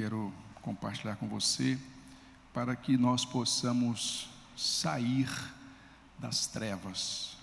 [0.00, 0.32] quero
[0.62, 1.78] compartilhar com você
[2.54, 5.28] para que nós possamos sair
[6.18, 7.36] das trevas,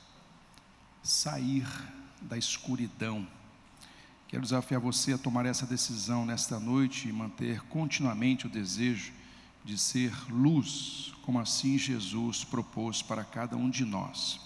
[1.04, 1.68] sair
[2.20, 3.28] da escuridão.
[4.28, 9.14] Quero desafiar você a tomar essa decisão nesta noite e manter continuamente o desejo
[9.64, 14.42] de ser luz, como assim Jesus propôs para cada um de nós.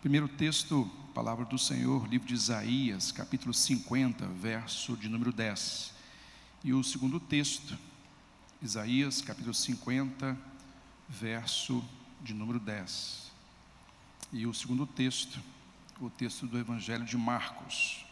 [0.00, 5.93] Primeiro texto, palavra do Senhor, livro de Isaías, capítulo 50, verso de número 10.
[6.64, 7.78] E o segundo texto,
[8.62, 10.34] Isaías, capítulo 50,
[11.06, 11.84] verso
[12.22, 13.30] de número 10.
[14.32, 15.38] E o segundo texto,
[16.00, 18.06] o texto do Evangelho de Marcos,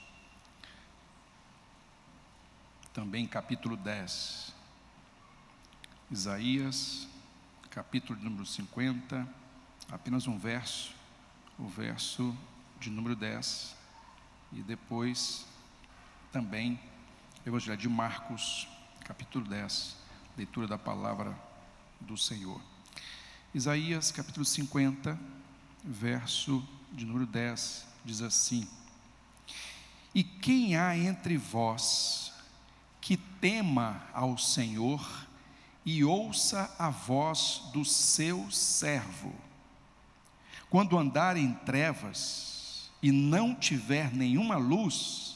[2.93, 4.55] também capítulo 10.
[6.11, 7.09] Isaías,
[7.71, 9.27] capítulo de número 50,
[9.91, 10.93] apenas um verso,
[11.59, 12.37] o verso
[12.79, 13.75] de número 10,
[14.53, 15.47] e depois
[16.31, 16.79] também
[17.45, 18.69] Evangelho de Marcos,
[19.05, 19.97] capítulo 10,
[20.39, 21.37] leitura da palavra
[21.99, 22.61] do Senhor.
[23.53, 25.19] Isaías, capítulo 50,
[25.83, 28.69] verso de número 10, diz assim:
[30.15, 32.33] E quem há entre vós
[33.01, 35.05] que tema ao Senhor
[35.85, 39.35] e ouça a voz do seu servo?
[40.71, 45.32] Quando andar em trevas e não tiver nenhuma luz,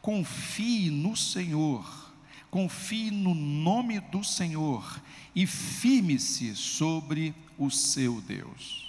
[0.00, 2.12] confie no Senhor,
[2.50, 5.00] confie no nome do Senhor
[5.34, 8.88] e firme-se sobre o seu Deus.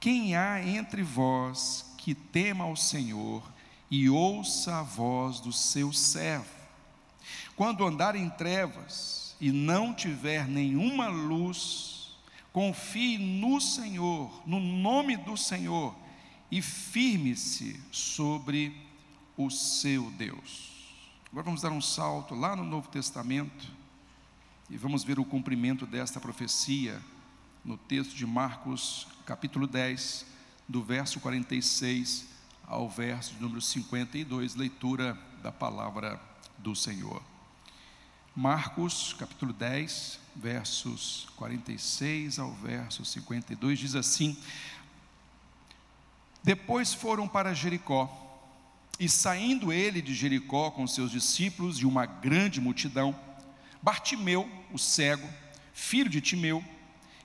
[0.00, 3.42] Quem há entre vós que tema ao Senhor
[3.90, 6.56] e ouça a voz do seu servo?
[7.54, 12.16] Quando andar em trevas e não tiver nenhuma luz,
[12.52, 15.94] confie no Senhor, no nome do Senhor,
[16.50, 18.85] e firme-se sobre
[19.36, 20.72] o seu Deus.
[21.30, 23.70] Agora vamos dar um salto lá no Novo Testamento
[24.70, 27.00] e vamos ver o cumprimento desta profecia
[27.64, 30.26] no texto de Marcos, capítulo 10,
[30.68, 32.26] do verso 46
[32.66, 36.20] ao verso número 52, leitura da palavra
[36.58, 37.22] do Senhor.
[38.34, 44.36] Marcos, capítulo 10, versos 46 ao verso 52, diz assim:
[46.42, 48.25] Depois foram para Jericó,
[48.98, 53.14] e saindo ele de Jericó com seus discípulos e uma grande multidão,
[53.82, 55.28] Bartimeu, o cego,
[55.72, 56.64] filho de Timeu,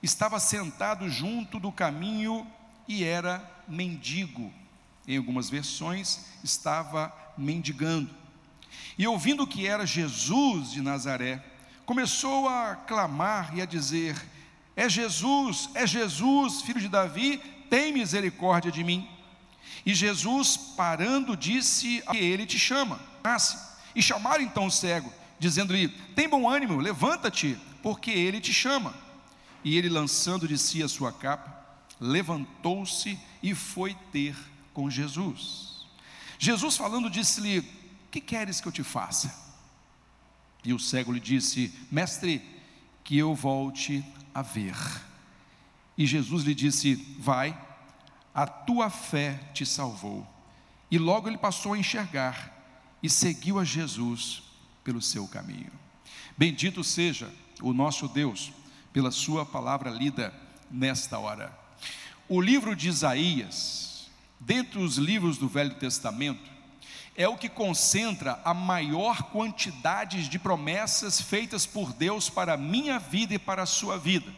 [0.03, 2.45] estava sentado junto do caminho
[2.87, 4.51] e era mendigo.
[5.07, 8.09] Em algumas versões, estava mendigando.
[8.97, 11.43] E ouvindo que era Jesus de Nazaré,
[11.85, 14.15] começou a clamar e a dizer:
[14.75, 17.37] É Jesus, é Jesus, filho de Davi,
[17.69, 19.07] tem misericórdia de mim.
[19.85, 23.57] E Jesus, parando, disse a ele te chama, nasce.
[23.95, 28.93] E chamaram então o cego, dizendo-lhe: Tem bom ânimo, levanta-te, porque ele te chama.
[29.63, 31.61] E ele, lançando de si a sua capa,
[31.99, 34.35] levantou-se e foi ter
[34.73, 35.85] com Jesus.
[36.39, 37.61] Jesus, falando, disse-lhe:
[38.09, 39.33] Que queres que eu te faça?
[40.63, 42.41] E o cego lhe disse: Mestre,
[43.03, 44.75] que eu volte a ver.
[45.97, 47.59] E Jesus lhe disse: Vai,
[48.33, 50.27] a tua fé te salvou.
[50.89, 52.51] E logo ele passou a enxergar
[53.01, 54.43] e seguiu a Jesus
[54.83, 55.71] pelo seu caminho.
[56.37, 57.31] Bendito seja
[57.61, 58.51] o nosso Deus
[58.91, 60.33] pela sua palavra lida
[60.69, 61.57] nesta hora.
[62.27, 64.09] O livro de Isaías,
[64.39, 66.49] dentre os livros do Velho Testamento,
[67.15, 72.97] é o que concentra a maior quantidade de promessas feitas por Deus para a minha
[72.99, 74.31] vida e para a sua vida.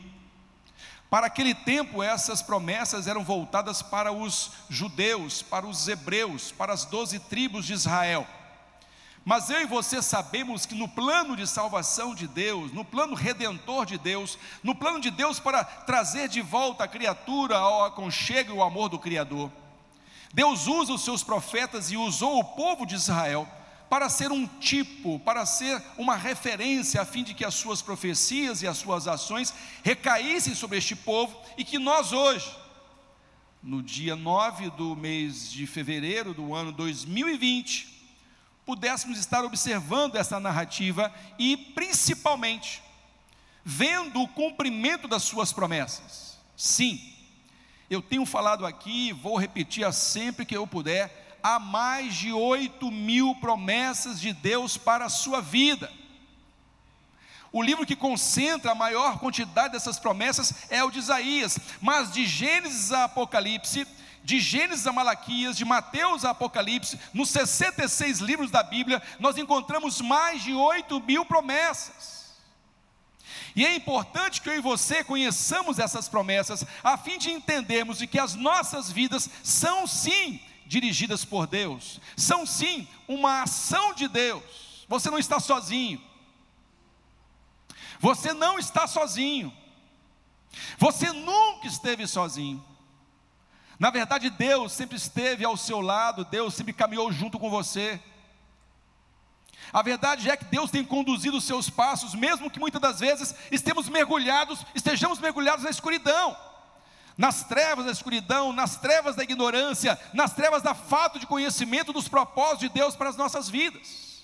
[1.14, 6.86] Para aquele tempo, essas promessas eram voltadas para os judeus, para os hebreus, para as
[6.86, 8.26] doze tribos de Israel.
[9.24, 13.86] Mas eu e você sabemos que no plano de salvação de Deus, no plano redentor
[13.86, 18.58] de Deus, no plano de Deus para trazer de volta a criatura ao aconchego e
[18.58, 19.52] ao amor do Criador,
[20.34, 23.48] Deus usa os seus profetas e usou o povo de Israel
[23.94, 28.64] para ser um tipo, para ser uma referência, a fim de que as suas profecias
[28.64, 29.54] e as suas ações
[29.84, 32.58] recaíssem sobre este povo e que nós hoje,
[33.62, 38.10] no dia 9 do mês de fevereiro do ano 2020,
[38.66, 42.82] pudéssemos estar observando essa narrativa e, principalmente,
[43.64, 46.40] vendo o cumprimento das suas promessas.
[46.58, 47.00] Sim,
[47.92, 53.36] eu tenho falado aqui, vou repetir sempre que eu puder, há mais de 8 mil
[53.36, 55.92] promessas de Deus para a sua vida.
[57.52, 62.26] O livro que concentra a maior quantidade dessas promessas é o de Isaías, mas de
[62.26, 63.86] Gênesis a Apocalipse,
[64.24, 70.02] de Gênesis a Malaquias, de Mateus a Apocalipse, nos 66 livros da Bíblia, nós encontramos
[70.02, 72.24] mais de 8 mil promessas.
[73.56, 78.08] E é importante que eu e você conheçamos essas promessas, a fim de entendermos de
[78.08, 80.40] que as nossas vidas são sim
[80.74, 84.86] dirigidas por Deus, são sim uma ação de Deus.
[84.88, 86.02] Você não está sozinho.
[88.00, 89.54] Você não está sozinho.
[90.80, 92.64] Você nunca esteve sozinho.
[93.80, 98.02] Na verdade, Deus sempre esteve ao seu lado, Deus sempre caminhou junto com você.
[99.72, 103.36] A verdade é que Deus tem conduzido os seus passos, mesmo que muitas das vezes
[103.90, 106.36] mergulhados, estejamos mergulhados na escuridão,
[107.18, 112.08] nas trevas da escuridão, nas trevas da ignorância, nas trevas da falta de conhecimento dos
[112.08, 114.24] propósitos de Deus para as nossas vidas.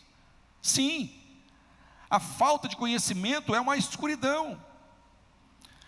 [0.61, 1.13] Sim,
[2.09, 4.59] a falta de conhecimento é uma escuridão.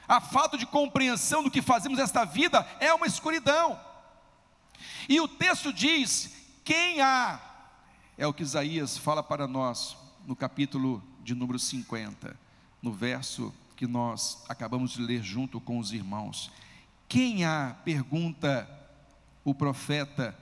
[0.07, 3.79] A falta de compreensão do que fazemos nesta vida é uma escuridão.
[5.07, 6.31] E o texto diz:
[6.63, 7.39] quem há,
[8.17, 12.37] é o que Isaías fala para nós no capítulo de número 50,
[12.81, 16.51] no verso que nós acabamos de ler junto com os irmãos.
[17.11, 18.69] Quem há, pergunta
[19.43, 20.33] o profeta,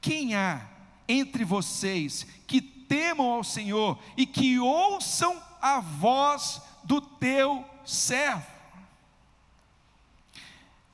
[0.00, 0.64] quem há
[1.08, 8.46] entre vocês que temam ao Senhor e que ouçam a voz do teu servo?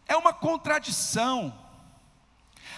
[0.07, 1.55] É uma contradição.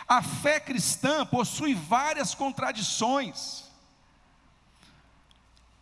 [0.09, 3.71] A fé cristã possui várias contradições.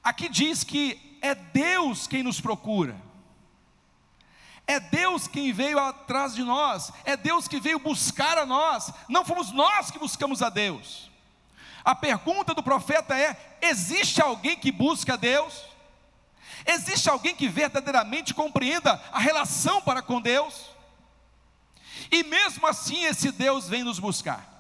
[0.05, 3.06] Aqui diz que é Deus quem nos procura.
[4.67, 9.25] É Deus quem veio atrás de nós, é Deus que veio buscar a nós, não
[9.25, 11.09] fomos nós que buscamos a Deus.
[11.85, 15.65] A pergunta do profeta é: existe alguém que busca a Deus?
[16.67, 20.69] Existe alguém que verdadeiramente compreenda a relação para com Deus?
[22.11, 24.53] E mesmo assim esse Deus vem nos buscar.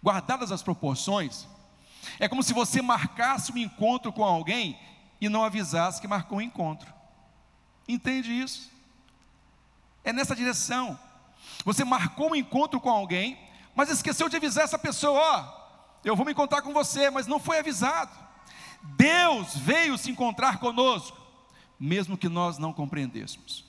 [0.00, 1.48] Guardadas as proporções,
[2.20, 4.78] é como se você marcasse um encontro com alguém
[5.20, 6.92] e não avisasse que marcou um encontro.
[7.88, 8.70] Entende isso?
[10.04, 10.98] É nessa direção.
[11.64, 13.38] Você marcou um encontro com alguém,
[13.74, 15.64] mas esqueceu de avisar essa pessoa: ó,
[16.04, 18.12] eu vou me encontrar com você, mas não foi avisado.
[18.82, 21.16] Deus veio se encontrar conosco,
[21.80, 23.64] mesmo que nós não compreendêssemos.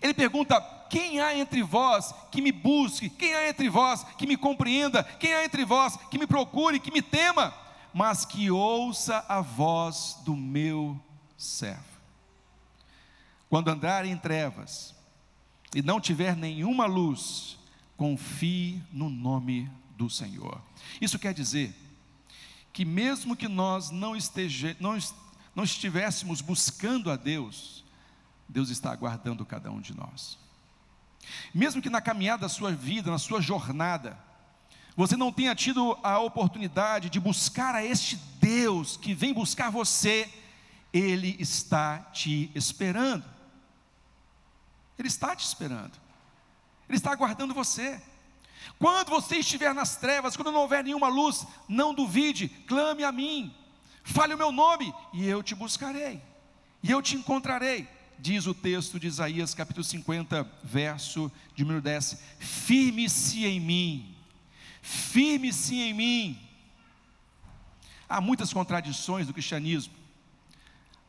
[0.00, 3.08] Ele pergunta: quem há entre vós que me busque?
[3.08, 5.02] Quem há entre vós que me compreenda?
[5.02, 7.54] Quem há entre vós que me procure, que me tema?
[7.92, 10.98] Mas que ouça a voz do meu
[11.36, 11.91] servo.
[13.52, 14.94] Quando andar em trevas
[15.74, 17.58] e não tiver nenhuma luz,
[17.98, 20.58] confie no nome do Senhor.
[21.02, 21.76] Isso quer dizer
[22.72, 24.98] que mesmo que nós não, esteja, não,
[25.54, 27.84] não estivéssemos buscando a Deus,
[28.48, 30.38] Deus está aguardando cada um de nós.
[31.52, 34.18] Mesmo que na caminhada da sua vida, na sua jornada,
[34.96, 40.26] você não tenha tido a oportunidade de buscar a este Deus que vem buscar você,
[40.90, 43.30] Ele está te esperando.
[44.98, 45.92] Ele está te esperando.
[46.88, 48.00] Ele está aguardando você.
[48.78, 53.54] Quando você estiver nas trevas, quando não houver nenhuma luz, não duvide, clame a mim,
[54.04, 56.22] fale o meu nome e eu te buscarei,
[56.82, 57.88] e eu te encontrarei
[58.22, 64.14] diz o texto de Isaías, capítulo 50, verso de número 10: Firme-se em mim,
[64.80, 66.40] firme-se em mim.
[68.08, 69.92] Há muitas contradições do cristianismo.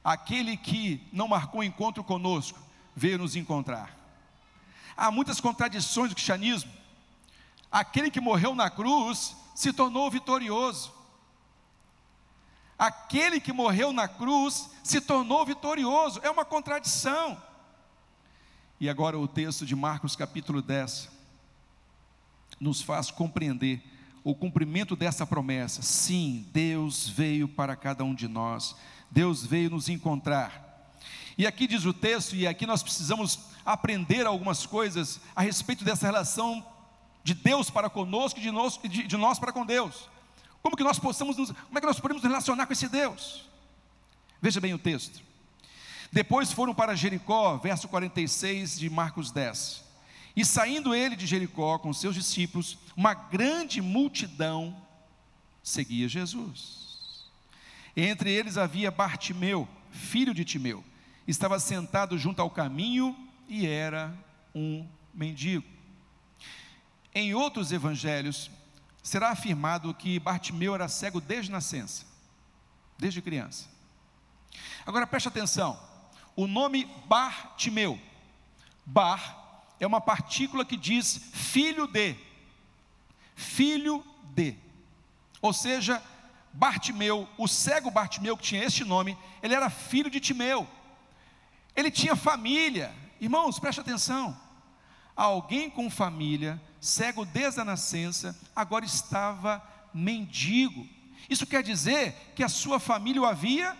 [0.03, 2.59] Aquele que não marcou encontro conosco
[2.95, 3.97] veio nos encontrar.
[4.95, 6.71] Há muitas contradições do cristianismo.
[7.71, 10.93] Aquele que morreu na cruz se tornou vitorioso.
[12.77, 16.19] Aquele que morreu na cruz se tornou vitorioso.
[16.23, 17.41] É uma contradição.
[18.79, 21.09] E agora o texto de Marcos capítulo 10
[22.59, 23.81] nos faz compreender
[24.23, 25.81] o cumprimento dessa promessa.
[25.81, 28.75] Sim, Deus veio para cada um de nós.
[29.11, 30.62] Deus veio nos encontrar.
[31.37, 36.05] E aqui diz o texto, e aqui nós precisamos aprender algumas coisas a respeito dessa
[36.05, 36.65] relação
[37.23, 40.09] de Deus para conosco e de nós, de, de nós para com Deus.
[40.61, 43.45] Como que nós possamos como é que nós podemos nos relacionar com esse Deus?
[44.41, 45.21] Veja bem o texto.
[46.11, 49.83] Depois foram para Jericó, verso 46 de Marcos 10.
[50.35, 54.75] E saindo ele de Jericó com seus discípulos, uma grande multidão
[55.63, 57.27] seguia Jesus.
[57.95, 60.83] Entre eles havia Bartimeu, filho de Timeu.
[61.27, 63.15] Estava sentado junto ao caminho
[63.47, 64.13] e era
[64.53, 65.65] um mendigo.
[67.15, 68.49] Em outros evangelhos,
[69.01, 72.05] será afirmado que Bartimeu era cego desde nascença,
[72.97, 73.67] desde criança.
[74.85, 75.79] Agora preste atenção,
[76.35, 77.99] o nome Bartimeu,
[78.85, 79.43] Bar
[79.79, 82.15] é uma partícula que diz filho de.
[83.35, 84.03] Filho
[84.33, 84.55] de.
[85.41, 86.01] Ou seja,
[86.51, 90.67] Bartimeu, o cego Bartimeu, que tinha este nome, ele era filho de Timeu.
[91.75, 92.93] Ele tinha família.
[93.19, 94.37] Irmãos, preste atenção.
[95.15, 99.63] Alguém com família, cego desde a nascença, agora estava
[99.93, 100.87] mendigo.
[101.29, 103.77] Isso quer dizer que a sua família o havia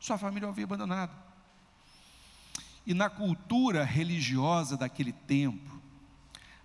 [0.00, 1.12] sua família o havia abandonado.
[2.86, 5.78] E na cultura religiosa daquele tempo,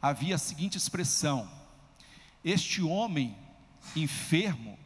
[0.01, 1.47] havia a seguinte expressão:
[2.43, 3.37] este homem
[3.93, 4.79] enfermo,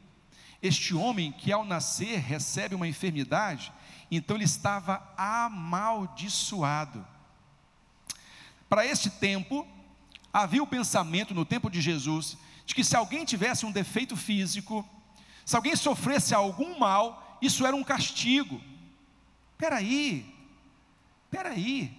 [0.62, 3.72] este homem que ao nascer recebe uma enfermidade,
[4.12, 7.06] então ele estava amaldiçoado.
[8.68, 9.68] Para este tempo,
[10.34, 14.88] havia o pensamento no tempo de Jesus de que se alguém tivesse um defeito físico,
[15.44, 18.62] se alguém sofresse algum mal, isso era um castigo.
[19.58, 20.36] Peraí,
[21.32, 21.92] peraí,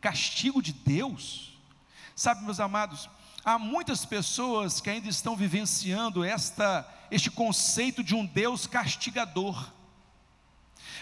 [0.00, 1.58] castigo de Deus?
[2.14, 3.08] Sabe, meus amados,
[3.44, 9.70] há muitas pessoas que ainda estão vivenciando esta, este conceito de um Deus castigador.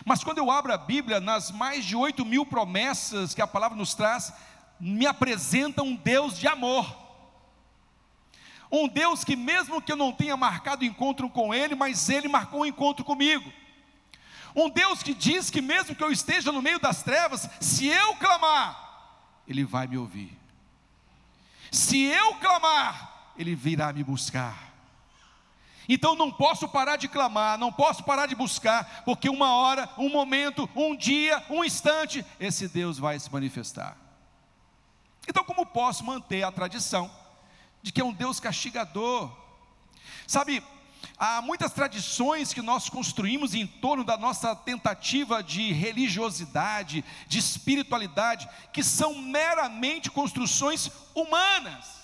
[0.05, 3.77] Mas quando eu abro a Bíblia, nas mais de oito mil promessas que a palavra
[3.77, 4.33] nos traz,
[4.79, 7.07] me apresenta um Deus de amor.
[8.71, 12.61] Um Deus que, mesmo que eu não tenha marcado encontro com Ele, mas Ele marcou
[12.61, 13.51] um encontro comigo.
[14.55, 18.15] Um Deus que diz que, mesmo que eu esteja no meio das trevas, se eu
[18.17, 20.39] clamar, Ele vai me ouvir.
[21.71, 24.69] Se eu clamar, Ele virá me buscar.
[25.89, 30.11] Então não posso parar de clamar, não posso parar de buscar, porque uma hora, um
[30.11, 33.97] momento, um dia, um instante, esse Deus vai se manifestar.
[35.27, 37.11] Então, como posso manter a tradição
[37.83, 39.31] de que é um Deus castigador?
[40.27, 40.63] Sabe,
[41.19, 48.49] há muitas tradições que nós construímos em torno da nossa tentativa de religiosidade, de espiritualidade,
[48.73, 51.99] que são meramente construções humanas.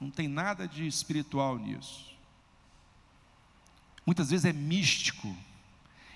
[0.00, 2.08] Não tem nada de espiritual nisso.
[4.06, 5.36] Muitas vezes é místico,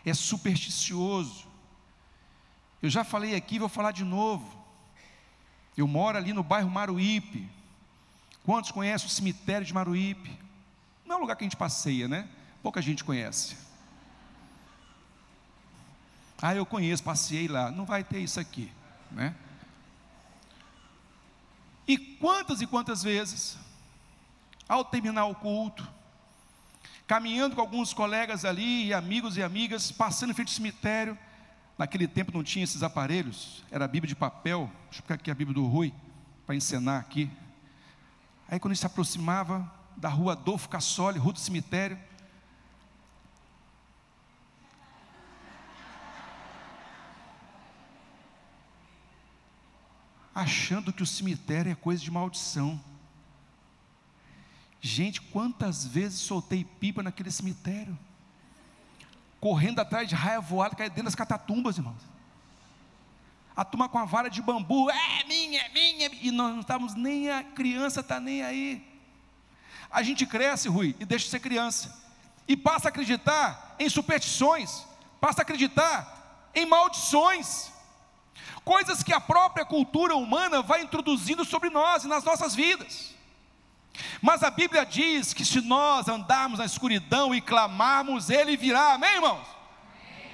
[0.04, 1.46] é supersticioso.
[2.80, 4.62] Eu já falei aqui, vou falar de novo.
[5.76, 7.48] Eu moro ali no bairro Maruípe.
[8.44, 10.41] Quantos conhecem o cemitério de Maruípe?
[11.12, 12.26] Não é um lugar que a gente passeia, né?
[12.62, 13.54] Pouca gente conhece.
[16.40, 17.70] Ah, eu conheço, passei lá.
[17.70, 18.72] Não vai ter isso aqui,
[19.10, 19.34] né?
[21.86, 23.58] E quantas e quantas vezes,
[24.66, 25.86] ao terminar o culto,
[27.06, 31.18] caminhando com alguns colegas ali, e amigos e amigas, passando em frente ao cemitério,
[31.76, 35.30] naquele tempo não tinha esses aparelhos, era a Bíblia de papel, deixa eu pegar aqui
[35.30, 35.92] a Bíblia do Rui,
[36.46, 37.30] para encenar aqui.
[38.48, 41.98] Aí quando ele se aproximava, da rua Adolfo Cassoli, rua do cemitério.
[50.34, 52.80] Achando que o cemitério é coisa de maldição.
[54.80, 57.96] Gente, quantas vezes soltei pipa naquele cemitério?
[59.40, 62.02] Correndo atrás de raia voada, caindo dentro das catatumbas, irmãos.
[63.54, 66.94] A turma com a vara de bambu, é minha, é minha, e nós não estávamos
[66.94, 68.91] nem a criança está nem aí.
[69.92, 72.02] A gente cresce, Rui, e deixa de ser criança.
[72.48, 74.84] E passa a acreditar em superstições,
[75.20, 77.70] passa a acreditar em maldições.
[78.64, 83.14] Coisas que a própria cultura humana vai introduzindo sobre nós e nas nossas vidas.
[84.22, 89.14] Mas a Bíblia diz que se nós andarmos na escuridão e clamarmos, Ele virá, amém,
[89.14, 89.46] irmãos?
[89.46, 90.30] Amém.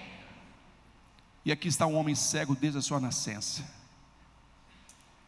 [1.45, 3.65] E aqui está um homem cego desde a sua nascença.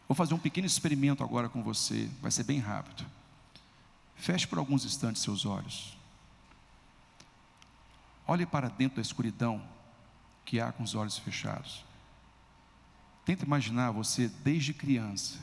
[0.07, 3.05] Vou fazer um pequeno experimento agora com você, vai ser bem rápido.
[4.21, 5.97] Feche por alguns instantes seus olhos.
[8.27, 9.59] Olhe para dentro da escuridão
[10.45, 11.83] que há com os olhos fechados.
[13.25, 15.39] Tenta imaginar você desde criança,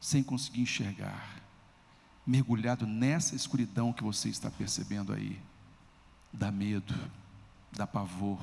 [0.00, 1.38] sem conseguir enxergar,
[2.26, 5.38] mergulhado nessa escuridão que você está percebendo aí.
[6.32, 6.94] Dá medo,
[7.70, 8.40] dá pavor,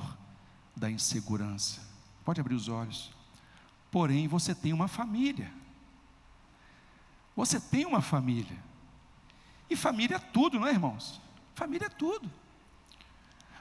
[0.76, 1.80] dá insegurança.
[2.24, 3.10] Pode abrir os olhos.
[3.90, 5.52] Porém, você tem uma família.
[7.34, 8.64] Você tem uma família.
[9.68, 11.20] E família é tudo, não é, irmãos?
[11.54, 12.30] Família é tudo.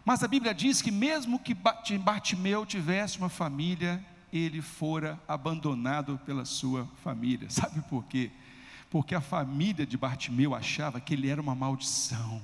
[0.04, 1.56] Mas a Bíblia diz que mesmo que
[1.98, 7.50] Bartimeu tivesse uma família, ele fora abandonado pela sua família.
[7.52, 8.32] Sabe por quê?
[8.90, 12.42] Porque a família de Bartimeu achava que ele era uma maldição.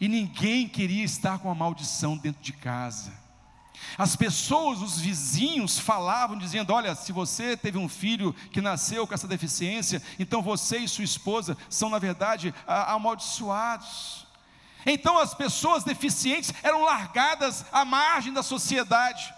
[0.00, 3.12] E ninguém queria estar com a maldição dentro de casa.
[3.98, 9.14] As pessoas, os vizinhos falavam, dizendo: Olha, se você teve um filho que nasceu com
[9.14, 14.26] essa deficiência, então você e sua esposa são, na verdade, amaldiçoados.
[14.84, 19.34] Então as pessoas deficientes eram largadas à margem da sociedade.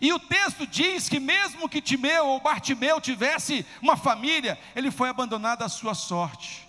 [0.00, 5.08] E o texto diz que, mesmo que Timeu ou Bartimeu tivesse uma família, ele foi
[5.08, 6.68] abandonado à sua sorte.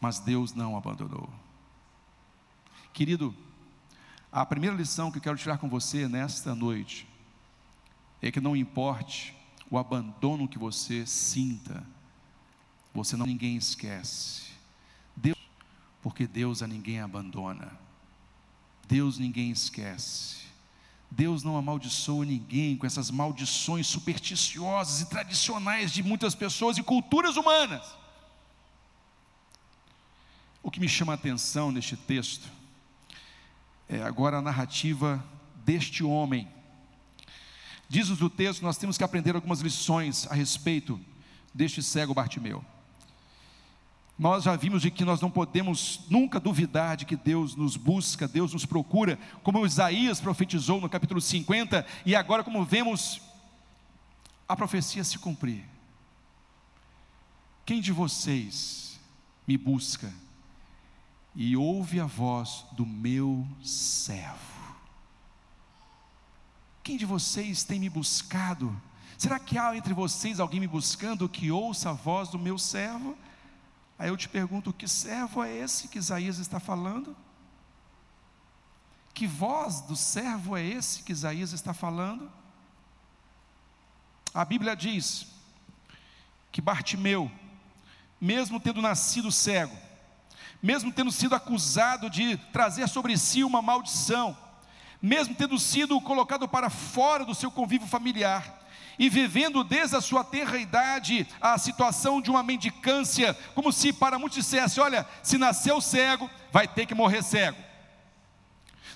[0.00, 1.28] Mas Deus não o abandonou.
[2.92, 3.34] Querido,
[4.34, 7.06] a primeira lição que eu quero tirar com você nesta noite
[8.20, 9.32] é que não importe
[9.70, 11.86] o abandono que você sinta,
[12.92, 14.42] você não ninguém esquece.
[15.14, 15.38] Deus,
[16.02, 17.78] porque Deus a ninguém abandona.
[18.88, 20.38] Deus ninguém esquece.
[21.08, 27.36] Deus não amaldiçoa ninguém com essas maldições supersticiosas e tradicionais de muitas pessoas e culturas
[27.36, 27.86] humanas.
[30.60, 32.63] O que me chama a atenção neste texto
[33.88, 35.24] é agora a narrativa
[35.64, 36.48] deste homem.
[37.88, 41.00] Diz-nos o texto, nós temos que aprender algumas lições a respeito
[41.52, 42.64] deste cego Bartimeu.
[44.18, 48.28] Nós já vimos de que nós não podemos nunca duvidar de que Deus nos busca,
[48.28, 53.20] Deus nos procura, como Isaías profetizou no capítulo 50, e agora, como vemos
[54.48, 55.64] a profecia se cumprir.
[57.66, 59.00] Quem de vocês
[59.46, 60.12] me busca
[61.34, 64.54] e ouve a voz do meu servo?
[66.82, 68.74] Quem de vocês tem me buscado?
[69.16, 73.16] Será que há entre vocês alguém me buscando que ouça a voz do meu servo?
[73.98, 77.16] Aí eu te pergunto: que servo é esse que Isaías está falando?
[79.14, 82.30] Que voz do servo é esse que Isaías está falando?
[84.34, 85.26] A Bíblia diz
[86.50, 87.30] que Bartimeu,
[88.20, 89.76] mesmo tendo nascido cego,
[90.64, 94.34] mesmo tendo sido acusado de trazer sobre si uma maldição,
[95.00, 98.62] mesmo tendo sido colocado para fora do seu convívio familiar,
[98.98, 104.18] e vivendo desde a sua tenra idade a situação de uma mendicância, como se para
[104.18, 107.58] muitos dissesse: olha, se nasceu cego, vai ter que morrer cego.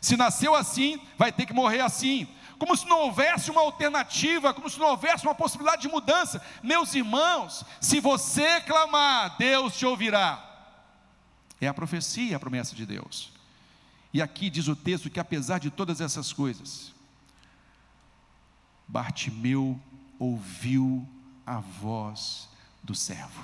[0.00, 2.26] Se nasceu assim, vai ter que morrer assim.
[2.58, 6.40] Como se não houvesse uma alternativa, como se não houvesse uma possibilidade de mudança.
[6.62, 10.47] Meus irmãos, se você clamar, Deus te ouvirá.
[11.60, 13.32] É a profecia, a promessa de Deus.
[14.12, 16.92] E aqui diz o texto que apesar de todas essas coisas,
[18.87, 19.80] Bartimeu
[20.18, 21.06] ouviu
[21.44, 22.48] a voz
[22.83, 23.42] do servo.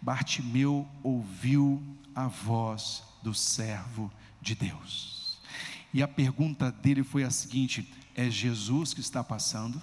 [0.00, 1.82] Bartimeu ouviu
[2.14, 4.10] a voz do servo
[4.40, 5.38] de Deus.
[5.92, 9.80] E a pergunta dele foi a seguinte: é Jesus que está passando?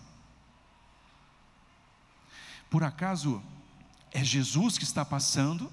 [2.70, 3.42] Por acaso
[4.12, 5.72] é Jesus que está passando?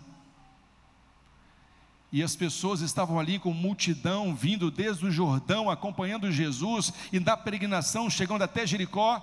[2.14, 7.36] E as pessoas estavam ali com multidão vindo desde o Jordão, acompanhando Jesus e da
[7.36, 9.20] peregrinação, chegando até Jericó.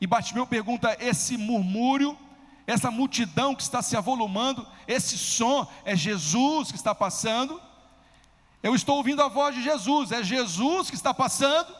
[0.00, 2.18] E Bartimeu pergunta: esse murmúrio,
[2.66, 7.62] essa multidão que está se avolumando, esse som, é Jesus que está passando?
[8.64, 11.72] Eu estou ouvindo a voz de Jesus, é Jesus que está passando?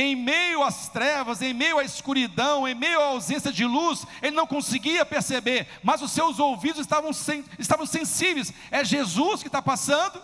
[0.00, 4.36] Em meio às trevas, em meio à escuridão, em meio à ausência de luz, ele
[4.36, 8.52] não conseguia perceber, mas os seus ouvidos estavam, sen, estavam sensíveis.
[8.70, 10.22] É Jesus que está passando?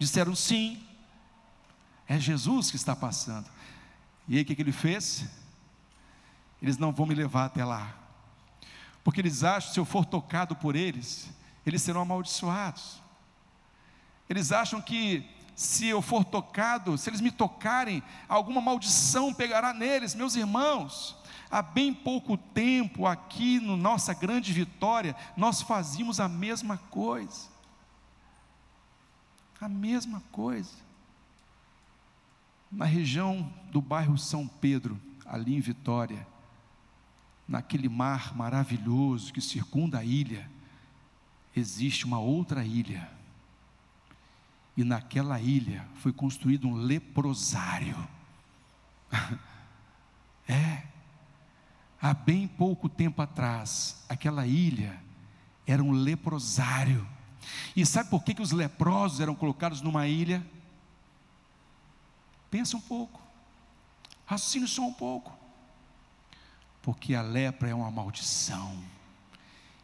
[0.00, 0.84] Disseram sim,
[2.08, 3.48] é Jesus que está passando.
[4.26, 5.26] E aí o que, que ele fez?
[6.60, 7.94] Eles não vão me levar até lá,
[9.04, 11.30] porque eles acham que se eu for tocado por eles,
[11.64, 13.00] eles serão amaldiçoados.
[14.28, 15.24] Eles acham que
[15.60, 21.14] se eu for tocado, se eles me tocarem, alguma maldição pegará neles, meus irmãos.
[21.50, 27.50] Há bem pouco tempo, aqui no nossa grande vitória, nós fazíamos a mesma coisa.
[29.60, 30.72] A mesma coisa.
[32.72, 36.26] Na região do bairro São Pedro, ali em Vitória,
[37.46, 40.50] naquele mar maravilhoso que circunda a ilha,
[41.54, 43.19] existe uma outra ilha
[44.76, 47.96] e naquela ilha foi construído um leprosário.
[50.48, 50.84] é.
[52.00, 54.98] Há bem pouco tempo atrás, aquela ilha
[55.66, 57.06] era um leprosário.
[57.76, 60.44] E sabe por que, que os leprosos eram colocados numa ilha?
[62.50, 63.20] Pensa um pouco,
[64.24, 65.38] raciocine só um pouco.
[66.82, 68.82] Porque a lepra é uma maldição,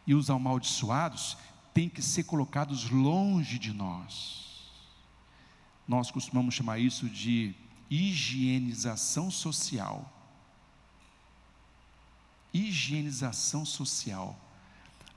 [0.05, 1.37] e os amaldiçoados
[1.73, 4.46] têm que ser colocados longe de nós.
[5.87, 7.55] Nós costumamos chamar isso de
[7.89, 10.13] higienização social.
[12.53, 14.37] Higienização social.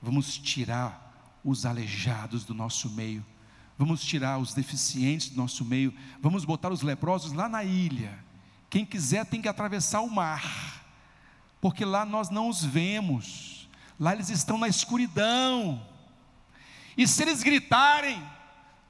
[0.01, 1.11] Vamos tirar
[1.43, 3.25] os aleijados do nosso meio,
[3.77, 8.23] vamos tirar os deficientes do nosso meio, vamos botar os leprosos lá na ilha.
[8.69, 10.85] Quem quiser tem que atravessar o mar,
[11.59, 15.85] porque lá nós não os vemos, lá eles estão na escuridão,
[16.97, 18.21] e se eles gritarem,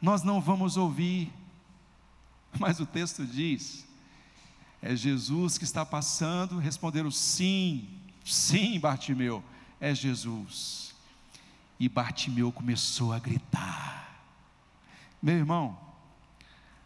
[0.02, 1.32] nós não vamos ouvir,
[2.60, 3.86] Mas o texto diz:
[4.82, 7.88] é Jesus que está passando, responderam sim,
[8.26, 9.44] sim, Bartimeu,
[9.80, 10.96] é Jesus.
[11.80, 14.24] E Bartimeu começou a gritar.
[15.22, 15.78] Meu irmão,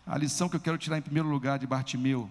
[0.05, 2.29] a lição que eu quero tirar em primeiro lugar de Bartimeu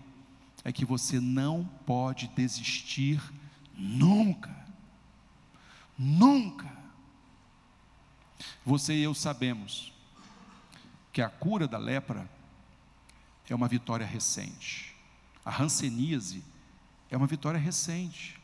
[0.63, 3.21] é que você não pode desistir
[3.77, 4.55] nunca.
[5.99, 6.71] Nunca.
[8.65, 9.93] Você e eu sabemos
[11.13, 12.29] que a cura da lepra
[13.53, 14.95] é uma vitória recente.
[15.45, 16.43] A ranceníase
[17.11, 18.41] é uma vitória recente.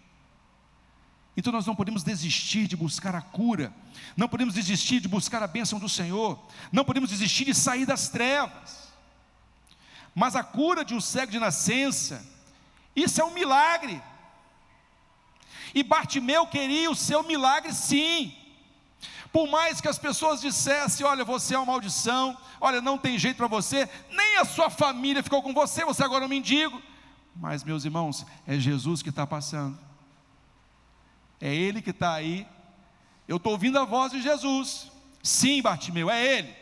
[1.37, 3.73] Então nós não podemos desistir de buscar a cura,
[4.17, 6.39] não podemos desistir de buscar a bênção do Senhor,
[6.71, 8.91] não podemos desistir de sair das trevas.
[10.15, 12.27] Mas a cura de um cego de nascença,
[12.95, 14.03] isso é um milagre.
[15.75, 18.37] E Bartimeu queria o seu milagre sim.
[19.33, 23.37] Por mais que as pessoas dissessem: Olha, você é uma maldição, olha, não tem jeito
[23.37, 26.81] para você, nem a sua família ficou com você, você agora é um mendigo.
[27.37, 29.79] Mas, meus irmãos, é Jesus que está passando,
[31.41, 32.47] é Ele que está aí.
[33.29, 34.91] Eu estou ouvindo a voz de Jesus,
[35.23, 36.61] sim, Bartimeu, é Ele.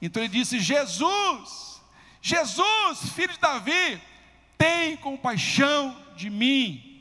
[0.00, 1.82] Então ele disse: Jesus,
[2.20, 4.00] Jesus, filho de Davi,
[4.56, 6.93] tem compaixão de mim.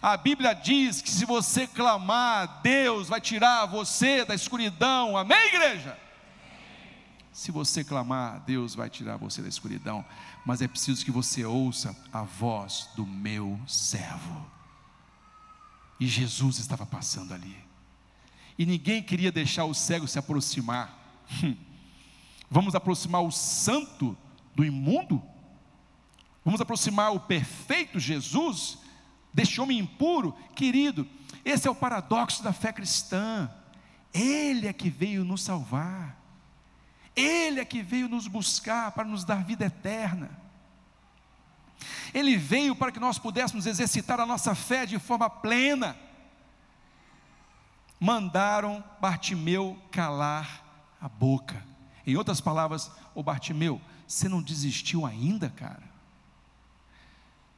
[0.00, 5.16] A Bíblia diz que se você clamar, Deus vai tirar você da escuridão.
[5.16, 5.98] Amém, igreja?
[7.32, 10.04] Se você clamar, Deus vai tirar você da escuridão.
[10.44, 14.50] Mas é preciso que você ouça a voz do meu servo.
[15.98, 17.56] E Jesus estava passando ali.
[18.58, 20.96] E ninguém queria deixar o cego se aproximar.
[22.50, 24.16] Vamos aproximar o santo
[24.54, 25.22] do imundo?
[26.44, 28.78] Vamos aproximar o perfeito Jesus
[29.60, 31.06] homem impuro, querido,
[31.44, 33.50] esse é o paradoxo da fé cristã.
[34.12, 36.16] Ele é que veio nos salvar,
[37.14, 40.30] Ele é que veio nos buscar para nos dar vida eterna.
[42.14, 45.96] Ele veio para que nós pudéssemos exercitar a nossa fé de forma plena.
[48.00, 50.64] Mandaram Bartimeu calar
[51.00, 51.62] a boca.
[52.06, 55.85] Em outras palavras, o Bartimeu, você não desistiu ainda, cara?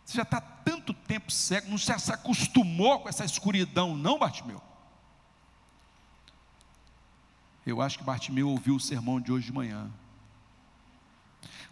[0.08, 4.62] Você já está tanto tempo cego, não se acostumou com essa escuridão, não, Bartimeu?
[7.66, 9.90] Eu acho que Bartimeu ouviu o sermão de hoje de manhã.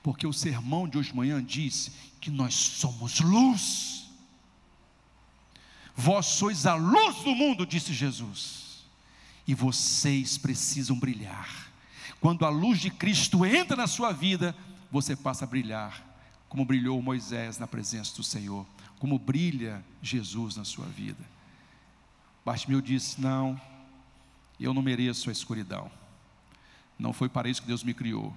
[0.02, 4.10] Porque o sermão de hoje de manhã diz que nós somos luz.
[5.94, 8.84] Vós sois a luz do mundo, disse Jesus.
[9.46, 11.72] E vocês precisam brilhar.
[12.20, 14.54] Quando a luz de Cristo entra na sua vida,
[14.92, 16.05] você passa a brilhar
[16.56, 18.66] como brilhou Moisés na presença do Senhor,
[18.98, 21.22] como brilha Jesus na sua vida.
[22.46, 23.60] Bartimeu disse: Não,
[24.58, 25.90] eu não mereço a escuridão.
[26.98, 28.34] Não foi para isso que Deus me criou.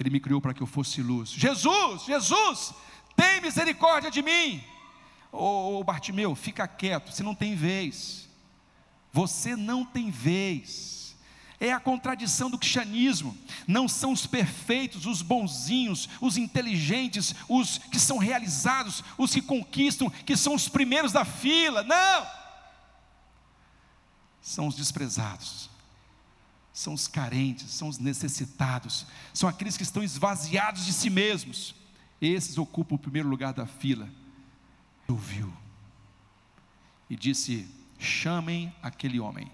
[0.00, 1.28] Ele me criou para que eu fosse luz.
[1.30, 2.74] Jesus, Jesus,
[3.14, 4.60] tem misericórdia de mim.
[5.30, 8.28] Ô, ô Bartimeu, fica quieto, você não tem vez.
[9.12, 11.07] Você não tem vez.
[11.60, 13.36] É a contradição do cristianismo.
[13.66, 20.08] Não são os perfeitos, os bonzinhos, os inteligentes, os que são realizados, os que conquistam,
[20.08, 21.82] que são os primeiros da fila.
[21.82, 22.26] Não!
[24.40, 25.68] São os desprezados,
[26.72, 31.74] são os carentes, são os necessitados, são aqueles que estão esvaziados de si mesmos.
[32.20, 34.08] Esses ocupam o primeiro lugar da fila.
[35.08, 35.52] Ouviu
[37.10, 37.68] e disse:
[37.98, 39.50] chamem aquele homem.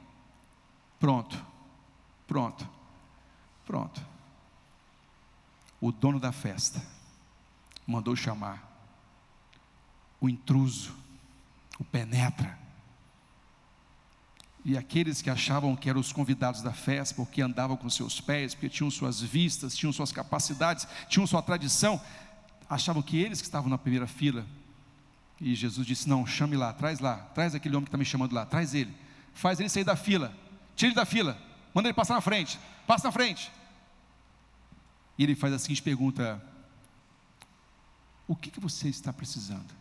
[1.01, 1.54] Pronto
[2.35, 2.69] Pronto,
[3.65, 4.05] pronto.
[5.81, 6.85] O dono da festa
[7.87, 8.61] mandou chamar
[10.21, 10.93] o intruso,
[11.79, 12.59] o penetra.
[14.65, 18.53] E aqueles que achavam que eram os convidados da festa, porque andavam com seus pés,
[18.53, 22.01] porque tinham suas vistas, tinham suas capacidades, tinham sua tradição,
[22.69, 24.45] achavam que eles que estavam na primeira fila.
[25.41, 28.33] E Jesus disse: Não, chame lá, traz lá, traz aquele homem que está me chamando
[28.33, 28.93] lá, traz ele,
[29.35, 30.35] faz ele sair da fila,
[30.75, 31.41] tire ele da fila,
[31.75, 32.59] Manda ele passar na frente.
[32.87, 33.51] Passa na frente.
[35.19, 36.43] E ele faz a seguinte pergunta:
[38.29, 39.75] O que, que você está precisando?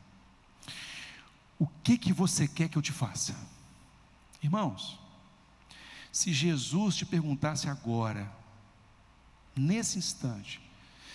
[1.59, 3.35] O que, que você quer que eu te faça?
[4.41, 4.99] Irmãos,
[6.11, 8.29] se Jesus te perguntasse agora,
[9.55, 10.59] nesse instante,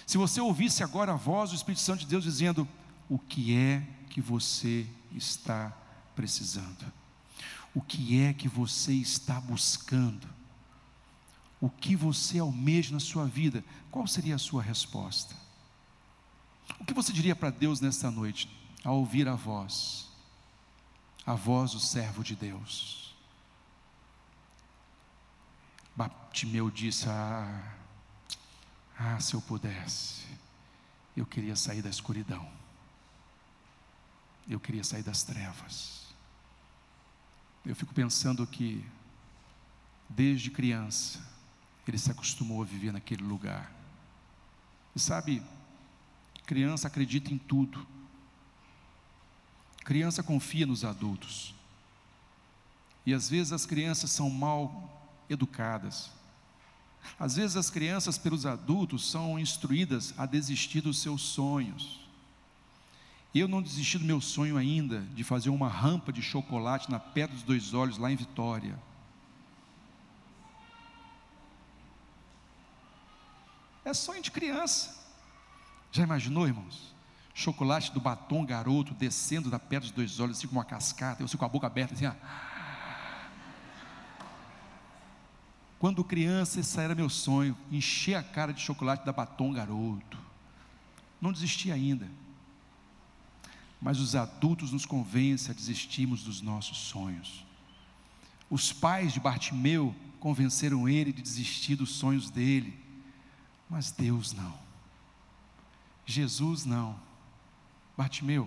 [0.07, 2.69] se você ouvisse agora a voz do Espírito Santo de Deus dizendo:
[3.09, 5.77] O que é que você está
[6.14, 6.91] precisando?
[7.75, 10.38] O que é que você está buscando?
[11.61, 15.35] O que você almeja na sua vida, qual seria a sua resposta?
[16.79, 18.49] O que você diria para Deus nesta noite,
[18.85, 20.09] ao ouvir a voz,
[21.27, 23.14] a voz do servo de Deus?
[25.97, 27.75] Bartimeu disse: ah,
[28.97, 30.27] ah, se eu pudesse,
[31.16, 32.49] Eu queria sair da escuridão.
[34.49, 36.07] Eu queria sair das trevas.
[37.66, 38.85] Eu fico pensando que,
[40.09, 41.18] desde criança,
[41.90, 43.72] ele se acostumou a viver naquele lugar.
[44.94, 45.42] E sabe,
[46.46, 47.87] criança acredita em tudo.
[49.85, 51.55] Criança confia nos adultos.
[53.07, 56.11] E às vezes as crianças são mal educadas.
[57.18, 62.01] Às vezes as crianças, pelos adultos, são instruídas a desistir dos seus sonhos.
[63.35, 67.35] Eu não desisti do meu sonho ainda de fazer uma rampa de chocolate na Pedra
[67.35, 68.79] dos Dois Olhos, lá em Vitória.
[73.85, 74.97] É sonho de criança.
[75.91, 76.95] Já imaginou, irmãos?
[77.35, 81.27] Chocolate do batom garoto descendo da Pedra dos Dois Olhos, assim com uma cascata, eu
[81.27, 82.14] assim com a boca aberta, assim, ó.
[85.79, 90.19] Quando criança, esse era meu sonho, encher a cara de chocolate da batom garoto.
[91.21, 92.11] Não desisti ainda.
[93.81, 97.47] Mas os adultos nos convencem a desistirmos dos nossos sonhos.
[98.51, 102.77] Os pais de Bartimeu convenceram ele de desistir dos sonhos dele,
[103.68, 104.59] mas Deus não.
[106.07, 106.98] Jesus não.
[107.96, 108.44] Bartimeu,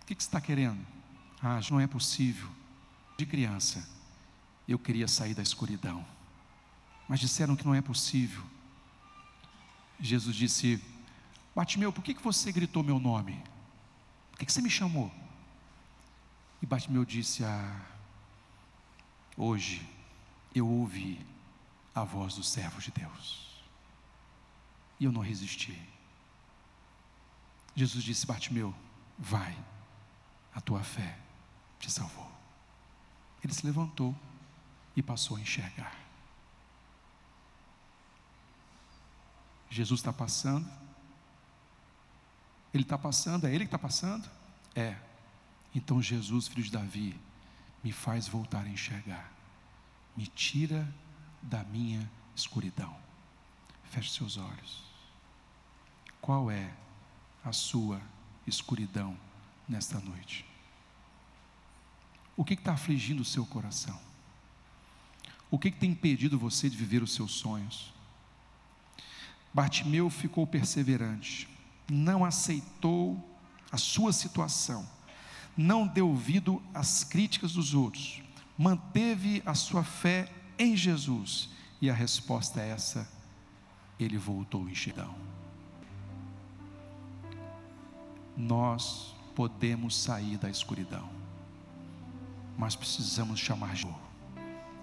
[0.00, 0.84] o que, que você está querendo?
[1.42, 2.48] Ah, não é possível.
[3.16, 3.88] De criança,
[4.66, 6.04] eu queria sair da escuridão
[7.08, 8.42] mas disseram que não é possível.
[10.00, 10.82] Jesus disse:
[11.54, 13.42] Bartimeu, por que, que você gritou meu nome?
[14.30, 15.12] Por que, que você me chamou?
[16.62, 17.80] E Bartimeu disse: Ah,
[19.36, 19.86] hoje
[20.54, 21.24] eu ouvi
[21.94, 23.43] a voz do servo de Deus,
[24.98, 25.78] e eu não resisti.
[27.74, 28.74] Jesus disse: Bartimeu,
[29.18, 29.56] vai,
[30.54, 31.18] a tua fé
[31.78, 32.30] te salvou.
[33.42, 34.14] Ele se levantou
[34.96, 35.94] e passou a enxergar.
[39.70, 40.70] Jesus está passando.
[42.72, 44.28] Ele está passando, é Ele que está passando?
[44.74, 44.96] É.
[45.74, 47.20] Então Jesus, filho de Davi,
[47.82, 49.32] me faz voltar a enxergar,
[50.16, 50.92] me tira
[51.42, 52.96] da minha escuridão.
[53.90, 54.83] Feche seus olhos.
[56.24, 56.72] Qual é
[57.44, 58.00] a sua
[58.46, 59.14] escuridão
[59.68, 60.46] nesta noite?
[62.34, 64.00] O que está afligindo o seu coração?
[65.50, 67.92] O que, que tem impedido você de viver os seus sonhos?
[69.52, 71.46] Bartimeu ficou perseverante,
[71.90, 73.22] não aceitou
[73.70, 74.88] a sua situação,
[75.54, 78.22] não deu ouvido às críticas dos outros,
[78.56, 81.50] manteve a sua fé em Jesus,
[81.82, 83.06] e a resposta é essa:
[84.00, 84.74] ele voltou em
[88.36, 91.08] Nós podemos sair da escuridão,
[92.56, 93.94] mas precisamos chamar Jesus.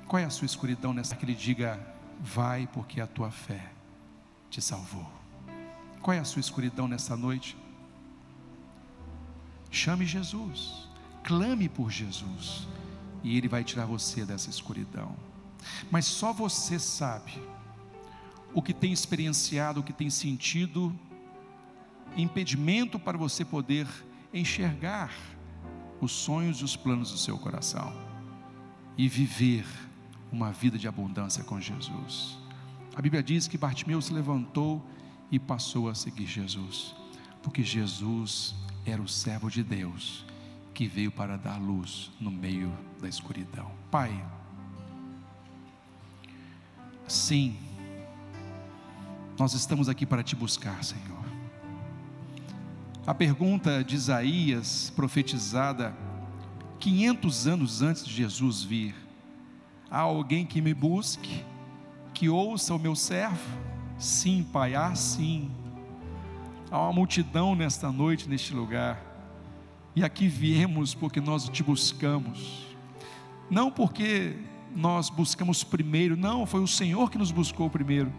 [0.08, 1.80] Qual é a sua escuridão nessa que ele diga,
[2.20, 3.72] vai porque a tua fé
[4.50, 5.10] te salvou.
[6.02, 7.56] Qual é a sua escuridão nessa noite?
[9.70, 10.90] Chame Jesus,
[11.24, 12.68] clame por Jesus,
[13.24, 15.16] e Ele vai tirar você dessa escuridão.
[15.90, 17.42] Mas só você sabe
[18.54, 20.94] o que tem experienciado, o que tem sentido
[22.16, 23.88] impedimento para você poder
[24.34, 25.12] enxergar
[26.00, 27.94] os sonhos e os planos do seu coração
[28.98, 29.66] e viver
[30.32, 32.38] uma vida de abundância com Jesus.
[32.96, 34.86] A Bíblia diz que Bartimeu se levantou
[35.32, 36.96] e passou a seguir Jesus,
[37.42, 38.54] porque Jesus
[38.86, 40.26] era o servo de Deus
[40.74, 43.72] que veio para dar luz no meio da escuridão.
[43.90, 44.26] Pai,
[47.08, 47.58] sim,
[49.38, 51.21] nós estamos aqui para te buscar, Senhor.
[53.06, 55.96] A pergunta de Isaías, profetizada
[56.80, 58.96] 500 anos antes de Jesus vir:
[59.90, 61.44] há alguém que me busque?
[62.22, 63.42] que ouça o meu servo?
[63.98, 65.50] Sim, Pai, há sim.
[66.70, 69.04] Há uma multidão nesta noite, neste lugar.
[69.96, 72.68] E aqui viemos porque nós te buscamos.
[73.50, 74.38] Não porque
[74.76, 78.14] nós buscamos primeiro, não, foi o Senhor que nos buscou primeiro.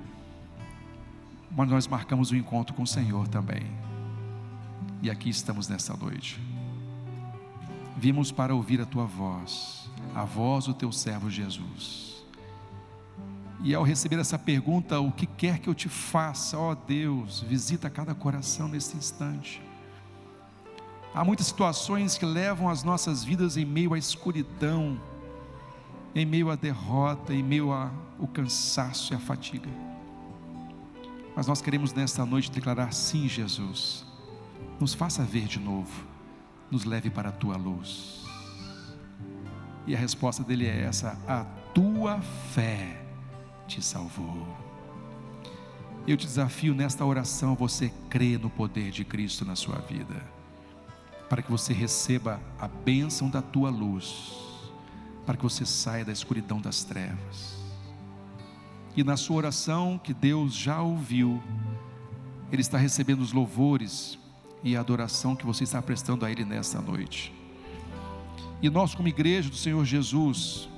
[1.48, 3.62] Mas nós marcamos o um encontro com o Senhor também.
[5.02, 6.40] E aqui estamos nesta noite.
[7.96, 12.24] Vimos para ouvir a tua voz, a voz do teu servo Jesus.
[13.64, 17.90] E ao receber essa pergunta, o que quer que eu te faça, ó Deus, visita
[17.90, 19.60] cada coração nesse instante.
[21.12, 25.00] Há muitas situações que levam as nossas vidas em meio à escuridão,
[26.14, 29.68] em meio à derrota, em meio ao cansaço e à fatiga.
[31.34, 34.11] Mas nós queremos nesta noite declarar: sim, Jesus,
[34.80, 36.04] nos faça ver de novo,
[36.70, 38.24] nos leve para a tua luz.
[39.86, 41.44] E a resposta dele é essa: a
[41.74, 42.20] tua
[42.52, 43.00] fé
[43.66, 44.46] te salvou.
[46.06, 50.20] Eu te desafio nesta oração você crer no poder de Cristo na sua vida,
[51.28, 54.32] para que você receba a bênção da tua luz,
[55.24, 57.56] para que você saia da escuridão das trevas.
[58.96, 61.40] E na sua oração, que Deus já ouviu,
[62.50, 64.18] Ele está recebendo os louvores
[64.62, 67.32] e a adoração que você está prestando a Ele nesta noite.
[68.62, 70.68] E nós, como igreja do Senhor Jesus,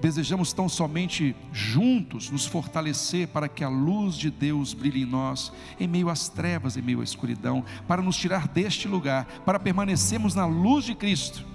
[0.00, 5.52] desejamos tão somente juntos nos fortalecer para que a luz de Deus brilhe em nós,
[5.80, 10.34] em meio às trevas, em meio à escuridão, para nos tirar deste lugar, para permanecermos
[10.34, 11.46] na luz de Cristo.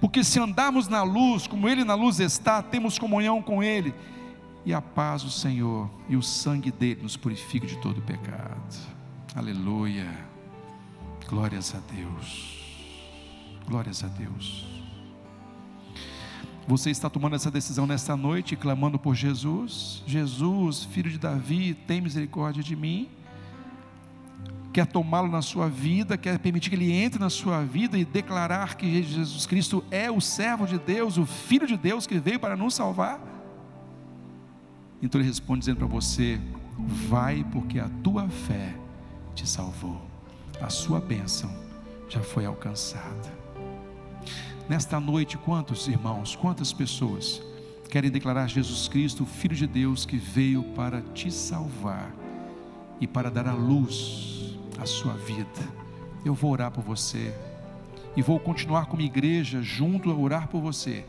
[0.00, 3.94] Porque se andarmos na luz, como Ele na luz está, temos comunhão com Ele,
[4.64, 8.76] e a paz do Senhor e o sangue dele nos purifica de todo pecado.
[9.34, 10.35] Aleluia.
[11.28, 12.56] Glórias a Deus.
[13.66, 14.64] Glórias a Deus.
[16.68, 20.02] Você está tomando essa decisão nesta noite, clamando por Jesus.
[20.06, 23.08] Jesus, filho de Davi, tem misericórdia de mim.
[24.72, 28.76] Quer tomá-lo na sua vida, quer permitir que ele entre na sua vida e declarar
[28.76, 32.56] que Jesus Cristo é o servo de Deus, o filho de Deus que veio para
[32.56, 33.20] nos salvar.
[35.00, 36.40] Então ele responde dizendo para você:
[36.78, 38.76] vai, porque a tua fé
[39.34, 40.02] te salvou,
[40.60, 41.50] a sua bênção
[42.08, 43.32] já foi alcançada.
[44.68, 47.42] Nesta noite, quantos irmãos, quantas pessoas
[47.88, 52.12] querem declarar Jesus Cristo, o Filho de Deus, que veio para te salvar
[53.00, 55.46] e para dar a luz à sua vida?
[56.24, 57.32] Eu vou orar por você
[58.16, 61.04] e vou continuar como igreja junto a orar por você,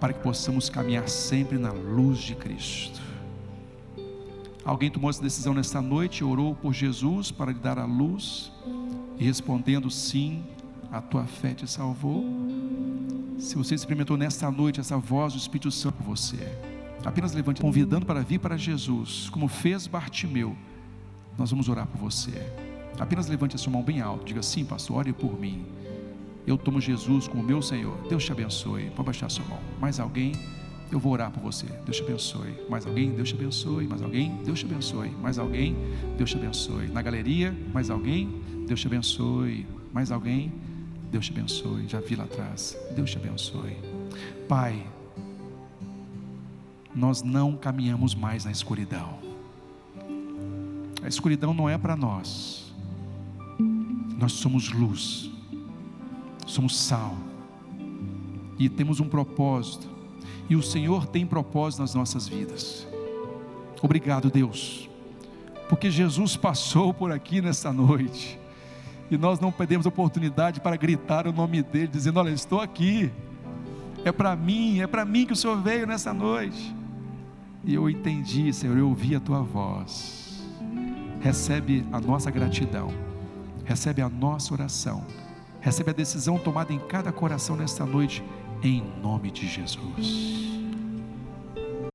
[0.00, 3.00] para que possamos caminhar sempre na luz de Cristo.
[4.66, 8.50] Alguém tomou essa decisão nesta noite, orou por Jesus para lhe dar a luz,
[9.16, 10.42] e respondendo sim,
[10.90, 12.24] a tua fé te salvou.
[13.38, 16.58] Se você experimentou nesta noite essa voz do Espírito Santo você,
[17.04, 20.56] apenas levante, convidando para vir para Jesus, como fez Bartimeu,
[21.38, 22.32] nós vamos orar por você.
[22.98, 25.64] Apenas levante a sua mão bem alto, diga sim, pastor, ore por mim.
[26.44, 27.96] Eu tomo Jesus como meu Senhor.
[28.08, 28.90] Deus te abençoe.
[28.90, 29.58] Pode baixar a sua mão.
[29.80, 30.32] Mais alguém?
[30.90, 31.66] Eu vou orar por você.
[31.84, 32.54] Deus te abençoe.
[32.68, 33.10] Mais alguém?
[33.14, 33.86] Deus te abençoe.
[33.86, 34.36] Mais alguém?
[34.44, 35.10] Deus te abençoe.
[35.10, 35.76] Mais alguém?
[36.16, 36.86] Deus te abençoe.
[36.88, 37.54] Na galeria?
[37.72, 38.42] Mais alguém?
[38.66, 39.66] Deus te abençoe.
[39.92, 40.52] Mais alguém?
[41.10, 41.88] Deus te abençoe.
[41.88, 42.78] Já vi lá atrás.
[42.94, 43.76] Deus te abençoe.
[44.48, 44.86] Pai,
[46.94, 49.18] nós não caminhamos mais na escuridão.
[51.02, 52.72] A escuridão não é para nós.
[54.18, 55.30] Nós somos luz.
[56.46, 57.16] Somos sal.
[58.58, 59.95] E temos um propósito.
[60.48, 62.86] E o Senhor tem propósito nas nossas vidas.
[63.82, 64.88] Obrigado, Deus.
[65.68, 68.38] Porque Jesus passou por aqui nessa noite
[69.10, 73.10] e nós não perdemos oportunidade para gritar o nome dele, dizendo: Olha, estou aqui,
[74.04, 76.74] é para mim, é para mim que o Senhor veio nessa noite.
[77.64, 80.44] E eu entendi, Senhor, eu ouvi a tua voz.
[81.20, 82.92] Recebe a nossa gratidão,
[83.64, 85.04] recebe a nossa oração,
[85.60, 88.22] recebe a decisão tomada em cada coração nesta noite,
[88.62, 90.55] em nome de Jesus.